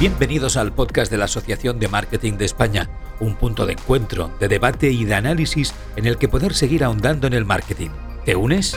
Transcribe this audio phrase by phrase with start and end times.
[0.00, 4.48] Bienvenidos al podcast de la Asociación de Marketing de España, un punto de encuentro, de
[4.48, 7.90] debate y de análisis en el que poder seguir ahondando en el marketing.
[8.24, 8.74] ¿Te unes?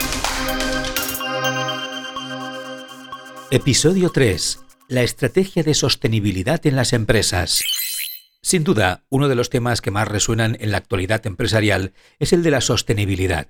[3.50, 4.60] Episodio 3.
[4.86, 7.64] La estrategia de sostenibilidad en las empresas.
[8.40, 12.44] Sin duda, uno de los temas que más resuenan en la actualidad empresarial es el
[12.44, 13.48] de la sostenibilidad.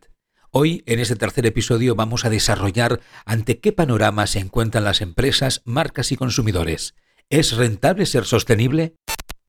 [0.50, 5.60] Hoy, en este tercer episodio, vamos a desarrollar ante qué panorama se encuentran las empresas,
[5.66, 6.94] marcas y consumidores.
[7.30, 8.94] ¿Es rentable ser sostenible?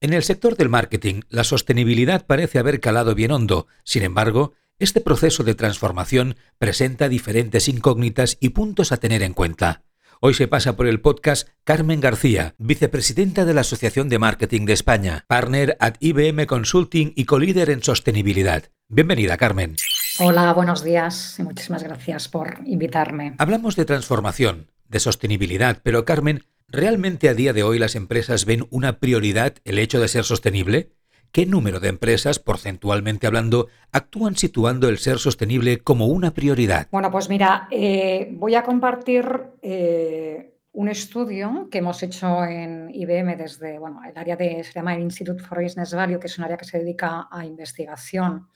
[0.01, 3.67] En el sector del marketing, la sostenibilidad parece haber calado bien hondo.
[3.85, 9.83] Sin embargo, este proceso de transformación presenta diferentes incógnitas y puntos a tener en cuenta.
[10.19, 14.73] Hoy se pasa por el podcast Carmen García, vicepresidenta de la Asociación de Marketing de
[14.73, 18.65] España, partner at IBM Consulting y colíder en sostenibilidad.
[18.89, 19.77] Bienvenida, Carmen.
[20.19, 23.35] Hola, buenos días y muchísimas gracias por invitarme.
[23.37, 28.67] Hablamos de transformación, de sostenibilidad, pero Carmen, ¿realmente a día de hoy las empresas ven
[28.69, 30.91] una prioridad el hecho de ser sostenible?
[31.31, 36.87] ¿Qué número de empresas, porcentualmente hablando, actúan situando el ser sostenible como una prioridad?
[36.91, 39.25] Bueno, pues mira, eh, voy a compartir
[39.61, 44.95] eh, un estudio que hemos hecho en IBM desde, bueno, el área de, se llama
[44.95, 48.47] el Institute for Business Value, que es un área que se dedica a investigación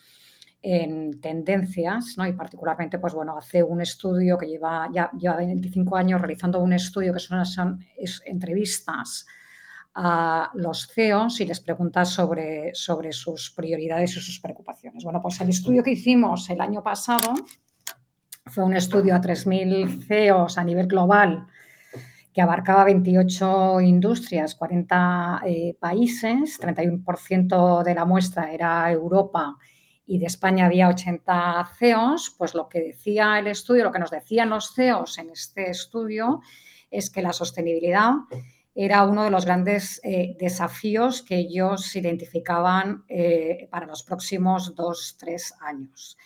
[0.66, 2.25] en tendencias, ¿no?
[2.25, 6.72] y particularmente, pues bueno, hace un estudio que lleva ya lleva 25 años realizando un
[6.72, 7.86] estudio que son,
[8.25, 9.28] entrevistas
[9.95, 15.03] a los CEOs y les pregunta sobre, sobre sus prioridades y sus preocupaciones.
[15.03, 17.34] Bueno, pues el estudio que hicimos el año pasado
[18.45, 21.45] fue un estudio a 3.000 CEOs a nivel global
[22.34, 29.58] que abarcaba 28 industrias, 40 eh, países, 31% de la muestra era Europa
[30.05, 34.11] y de España había 80 CEOs, pues lo que decía el estudio, lo que nos
[34.11, 36.41] decían los CEOs en este estudio
[36.91, 38.11] es que la sostenibilidad
[38.75, 45.16] era uno de los grandes eh, desafíos que ellos identificaban eh, para los próximos dos,
[45.19, 46.17] tres años.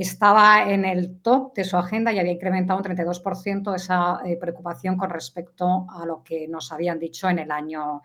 [0.00, 4.96] Estaba en el top de su agenda y había incrementado un 32% esa eh, preocupación
[4.96, 8.02] con respecto a lo que nos habían dicho en el año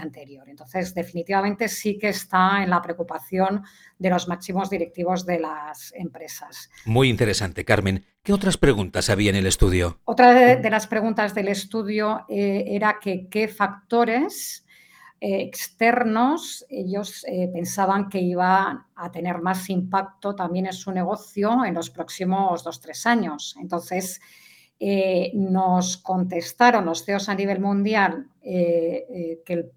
[0.00, 0.48] anterior.
[0.48, 3.62] Entonces, definitivamente sí que está en la preocupación
[3.98, 6.70] de los máximos directivos de las empresas.
[6.86, 8.04] Muy interesante, Carmen.
[8.22, 10.00] ¿Qué otras preguntas había en el estudio?
[10.04, 14.63] Otra de, las preguntas del estudio eh, era que qué factores
[15.24, 21.64] eh, externos ellos eh, pensaban que iban a tener más impacto también en su negocio
[21.64, 23.56] en los próximos dos, tres años.
[23.60, 24.20] Entonces,
[25.32, 29.70] nos contestaron los CEOs a nivel mundial que el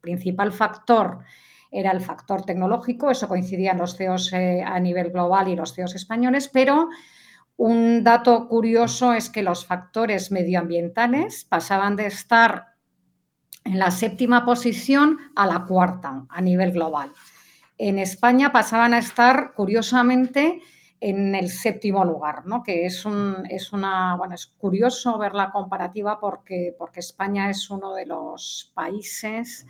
[0.00, 1.18] principal factor
[1.74, 5.74] era el factor tecnológico, eso coincidía en los CEOs eh, a nivel global y los
[5.74, 6.88] CEOs españoles, pero
[7.56, 12.73] un dato curioso es que los factores medioambientales pasaban de estar
[13.64, 17.12] en la séptima posición a la cuarta a nivel global.
[17.78, 20.62] En España pasaban a estar, curiosamente,
[21.00, 22.62] en el séptimo lugar, ¿no?
[22.62, 27.68] que es, un, es una, bueno, es curioso ver la comparativa porque, porque España es
[27.68, 29.66] uno de los países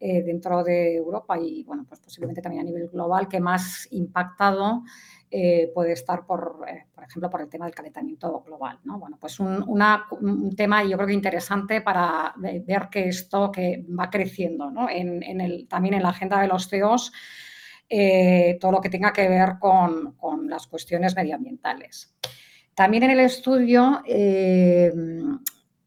[0.00, 4.82] eh, dentro de Europa y, bueno, pues posiblemente también a nivel global, que más impactado
[5.30, 8.78] eh, puede estar, por, eh, por ejemplo, por el tema del calentamiento global.
[8.84, 8.98] ¿no?
[8.98, 14.10] Bueno, pues un, un, tema yo creo que interesante para ver que esto que va
[14.10, 14.88] creciendo ¿no?
[14.88, 17.12] en, en el, también en la agenda de los CEOs,
[18.60, 22.14] todo lo que tenga que ver con, con, las cuestiones medioambientales.
[22.74, 24.02] También en el estudio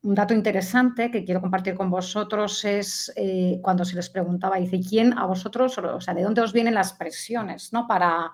[0.01, 4.79] un dato interesante que quiero compartir con vosotros es eh, cuando se les preguntaba, dice,
[4.79, 7.85] ¿quién a vosotros, o sea, de dónde os vienen las presiones ¿no?
[7.88, 8.31] para,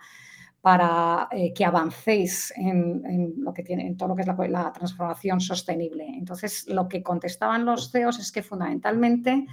[0.66, 5.40] para eh, que avancéis en, lo que tiene, en todo lo que es la, transformación
[5.40, 6.08] sostenible?
[6.08, 9.46] Entonces, lo que contestaban los CEOs es que fundamentalmente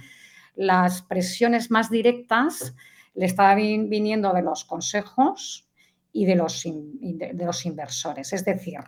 [0.55, 2.73] las presiones más directas
[3.13, 3.59] le estaban
[3.91, 5.69] viniendo de los consejos
[6.11, 8.33] y de los, inversores.
[8.33, 8.79] Es decir,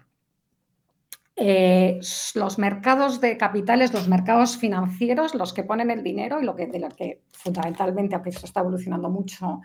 [1.35, 1.99] eh,
[2.33, 6.65] los mercados de capitales, los mercados financieros, los que ponen el dinero y lo que,
[6.65, 9.61] de lo que fundamentalmente se está evolucionando mucho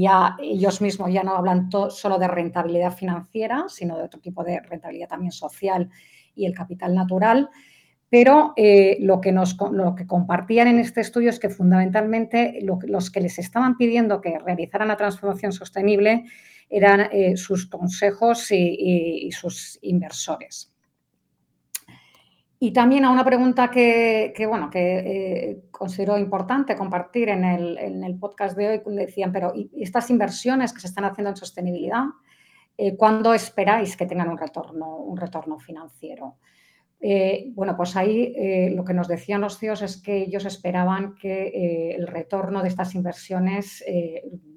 [0.00, 4.60] ya ellos mismos ya no hablan solo de rentabilidad financiera, sino de otro tipo de
[4.60, 5.90] rentabilidad también social
[6.34, 7.50] y el capital natural.
[8.08, 13.10] Pero eh, lo, que nos, lo que compartían en este estudio es que fundamentalmente los
[13.10, 16.24] que les estaban pidiendo que realizaran la transformación sostenible
[16.68, 20.71] eran eh, sus consejos y sus inversores.
[22.64, 28.56] Y también a una pregunta que, bueno, que eh, considero importante compartir en el, podcast
[28.56, 32.04] de hoy, decían, pero ¿y estas inversiones que se están haciendo en sostenibilidad,
[32.78, 36.36] eh, cuándo esperáis que tengan un retorno, un retorno financiero?
[37.00, 38.32] Eh, bueno, pues ahí
[38.76, 42.94] lo que nos decían los CEOs es que ellos esperaban que el retorno de estas
[42.94, 43.84] inversiones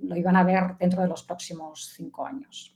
[0.04, 2.75] lo iban a ver dentro de los próximos cinco años.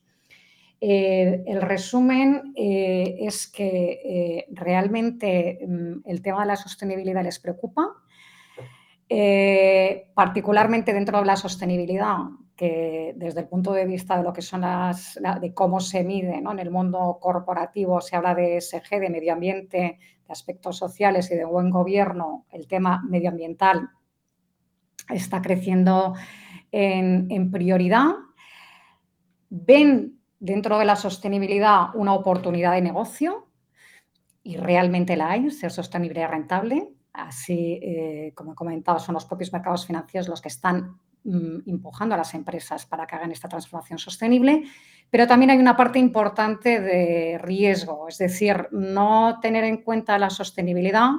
[0.82, 7.88] El resumen es que realmente mm, el tema de la sostenibilidad les preocupa,
[10.14, 12.18] particularmente dentro de la sostenibilidad,
[12.56, 16.36] que desde el punto de vista de lo que son las, de cómo se mide
[16.36, 21.36] en el mundo corporativo, se habla de SG, de medio ambiente, de aspectos sociales y
[21.36, 23.90] de buen gobierno, el tema medioambiental
[25.10, 26.14] está creciendo
[26.72, 28.12] en, prioridad.
[29.50, 33.48] Ven dentro de la sostenibilidad una oportunidad de negocio
[34.44, 36.90] y realmente la hay, ser sostenible y rentable.
[37.14, 42.16] Así, eh, como he comentado, son los propios mercados financieros los que están Mm, empujando
[42.16, 44.64] a las empresas para que hagan esta transformación sostenible,
[45.10, 50.30] pero también hay una parte importante de riesgo, es decir, no tener en cuenta la
[50.30, 51.10] sostenibilidad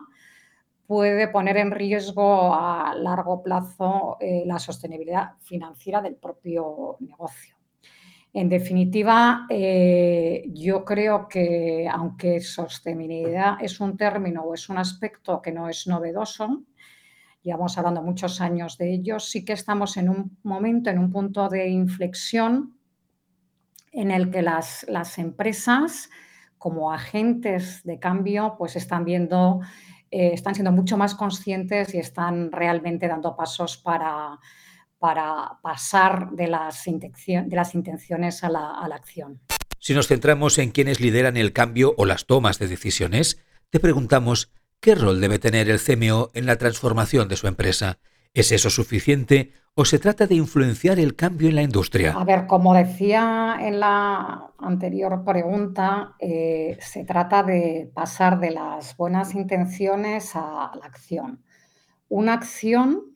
[0.86, 7.59] puede poner en riesgo a largo plazo eh, la sostenibilidad financiera del propio negocio.
[8.32, 15.42] En definitiva, eh, yo creo que aunque sostenibilidad es un término o es un aspecto
[15.42, 16.62] que no es novedoso,
[17.42, 21.48] llevamos hablando muchos años de ellos, sí que estamos en un momento, en un punto
[21.48, 22.76] de inflexión
[23.90, 26.08] en el que las, las empresas
[26.56, 29.60] como agentes de cambio pues están viendo,
[30.12, 34.38] eh, están siendo mucho más conscientes y están realmente dando pasos para,
[35.00, 39.40] para pasar de las, de las intenciones a la, a la acción.
[39.80, 44.52] Si nos centramos en quienes lideran el cambio o las tomas de decisiones, te preguntamos
[44.80, 47.98] ¿Qué rol debe tener el CMO en la transformación de su empresa?
[48.32, 52.14] ¿Es eso suficiente o se trata de influenciar el cambio en la industria?
[52.14, 58.96] A ver, como decía en la anterior pregunta, eh, se trata de pasar de las
[58.96, 61.42] buenas intenciones a la acción.
[62.08, 63.09] Una acción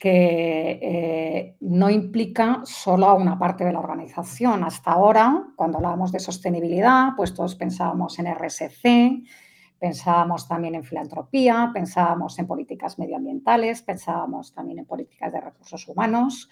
[0.00, 4.64] que eh, no implica solo a una parte de la organización.
[4.64, 9.22] Hasta ahora, cuando hablábamos de sostenibilidad, pues todos pensábamos en RSC,
[9.80, 16.50] Pensábamos también en filantropía, pensábamos en políticas medioambientales, pensábamos también en políticas de recursos humanos.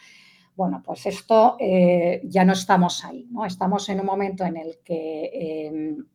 [0.57, 3.45] Bueno, pues esto eh, ya no estamos ahí, ¿no?
[3.45, 6.07] Estamos en un momento en el que em,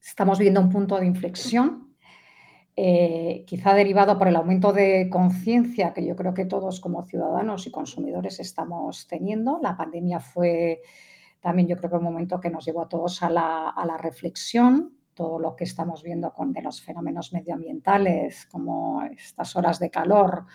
[0.00, 1.87] estamos viendo un punto de inflexión,
[2.80, 7.66] eh, quizá derivado por el aumento de conciencia que yo creo que todos como ciudadanos
[7.66, 9.58] y consumidores estamos teniendo.
[9.60, 10.82] La pandemia fue
[11.40, 13.96] también yo creo que un momento que nos llevó a todos a la, a la
[13.96, 19.90] reflexión, todo lo que estamos viendo con de los fenómenos medioambientales, como estas horas de
[19.90, 20.46] calor,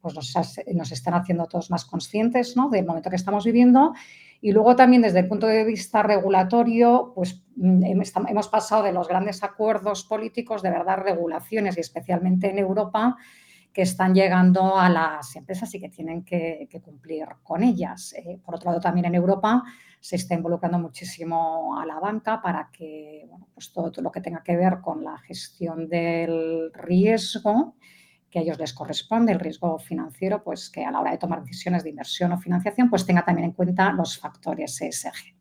[0.00, 2.68] pues nos, están haciendo todos más conscientes ¿no?
[2.68, 3.94] del momento que estamos viviendo.
[4.40, 7.84] Y luego también desde el punto de vista regulatorio, pues mm,
[8.28, 13.16] hemos pasado de los grandes acuerdos políticos, de verdad, regulaciones, y especialmente en Europa,
[13.76, 18.14] que están llegando a las empresas y que tienen que, cumplir con ellas.
[18.14, 19.64] Eh, por otro lado, también en Europa
[20.00, 24.56] se está involucrando muchísimo a la banca para que pues todo, lo que tenga que
[24.56, 27.74] ver con la gestión del riesgo
[28.36, 31.40] que a ellos les corresponde, el riesgo financiero, pues que a la hora de tomar
[31.42, 35.34] decisiones de inversión o financiación, pues tenga también en cuenta los factores ESG.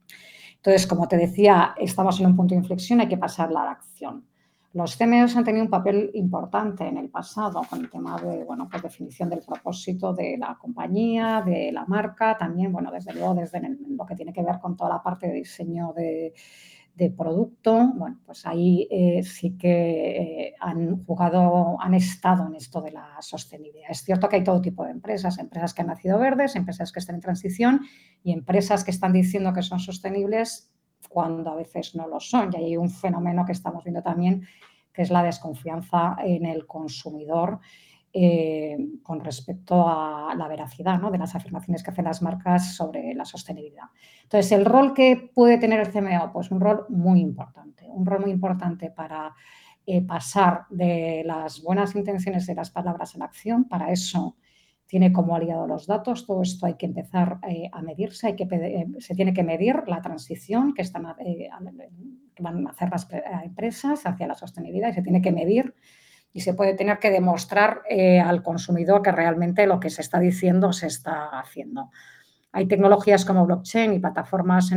[0.56, 3.72] Entonces, como te decía, estamos en un punto de inflexión, hay que pasar a la
[3.72, 4.26] acción.
[4.72, 8.70] Los CMOs han tenido un papel importante en el pasado con el tema de, bueno,
[8.72, 13.60] pues definición del propósito de la compañía, de la marca, también, bueno, desde luego desde
[13.90, 16.34] lo que tiene que ver con toda la parte de diseño de,
[17.18, 22.92] producto, bueno, pues ahí eh, sí que eh, han jugado, han estado en esto de
[22.92, 23.92] la sostenibilidad.
[23.92, 27.00] Es cierto que hay todo tipo de empresas, empresas que han nacido verdes, empresas que
[27.00, 27.82] están en transición
[28.24, 30.72] y empresas que están diciendo que son sostenibles
[31.10, 32.52] cuando a veces no lo son.
[32.54, 34.48] Y hay un fenómeno que estamos viendo también,
[34.94, 37.60] que es la desconfianza en el consumidor
[38.18, 43.26] eh, con respecto a la veracidad de las afirmaciones que hacen las marcas sobre la
[43.26, 43.88] sostenibilidad.
[44.24, 48.22] Entonces, el rol que puede tener el CMO, pues un rol muy importante, un rol
[48.22, 49.36] muy importante para
[49.86, 53.66] eh, pasar de las buenas intenciones de las palabras a la acción.
[53.66, 54.38] Para eso
[54.88, 56.26] tiene como aliado los datos.
[56.26, 58.48] Todo esto hay que empezar eh, a medirse, hay que,
[59.00, 63.10] se tiene que medir la transición que, están, que van a hacer las
[63.44, 65.76] empresas hacia la sostenibilidad y se tiene que medir
[66.36, 67.84] y se puede tener que demostrar
[68.26, 71.92] al consumidor que realmente lo que se está diciendo se está haciendo.
[72.52, 74.70] Hay tecnologías como blockchain y plataformas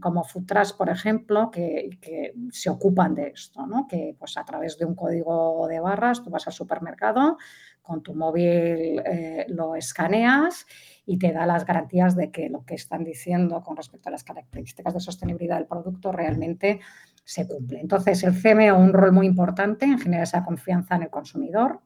[0.00, 3.86] como Futras, por ejemplo, que, que, se ocupan de esto, ¿no?
[3.86, 7.36] que pues a través de un código de barras tú vas al supermercado,
[7.82, 10.66] con tu móvil eh, lo escaneas
[11.04, 14.24] y te da las garantías de que lo que están diciendo con respecto a las
[14.24, 16.80] características de sostenibilidad del producto realmente
[17.24, 17.80] se cumple.
[17.80, 21.80] Entonces, el CMO un rol muy importante en generar esa confianza en el consumidor,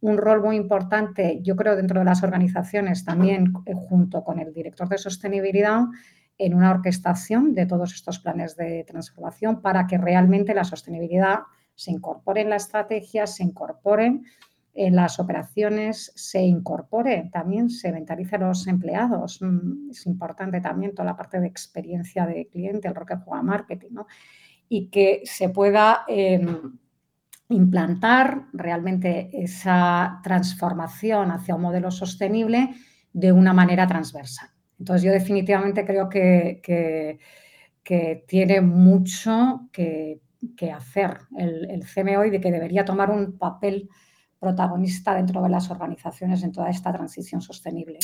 [0.00, 4.52] un rol muy importante, yo creo, dentro de las organizaciones también eh, junto con el
[4.52, 5.82] director de sostenibilidad
[6.38, 11.40] en una orquestación de todos estos planes de transformación para que realmente la sostenibilidad
[11.74, 14.20] se incorpore en la estrategia, se incorpore
[14.74, 19.40] en las operaciones, se incorpore también, se mentalice a los empleados.
[19.40, 23.42] Mm, es importante también toda la parte de experiencia de cliente, el rol que juega
[23.42, 24.06] marketing, ¿no?
[24.68, 26.78] Y que se pueda em,
[27.48, 32.74] implantar realmente esa transformación hacia un modelo sostenible
[33.12, 34.48] de una manera transversal.
[34.78, 40.20] Entonces, yo definitivamente creo que, que, tiene mucho que,
[40.74, 43.88] hacer el, el, CMO y de que debería tomar un papel
[44.40, 47.98] protagonista dentro de las organizaciones en toda esta transición sostenible.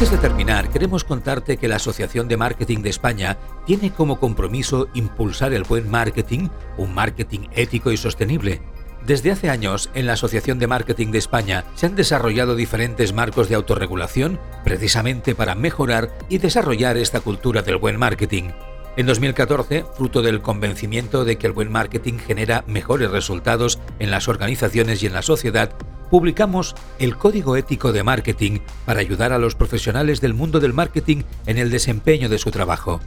[0.00, 4.88] Antes de terminar, queremos contarte que la Asociación de Marketing de España tiene como compromiso
[4.94, 8.62] impulsar el buen marketing, un marketing ético y sostenible.
[9.04, 13.50] Desde hace años, en la Asociación de Marketing de España se han desarrollado diferentes marcos
[13.50, 18.52] de autorregulación precisamente para mejorar y desarrollar esta cultura del buen marketing.
[18.96, 24.28] En 2014, fruto del convencimiento de que el buen marketing genera mejores resultados en las
[24.28, 25.74] organizaciones y en la sociedad,
[26.10, 31.22] publicamos el Código Ético de Marketing para ayudar a los profesionales del mundo del marketing
[31.46, 33.00] en el desempeño de su trabajo.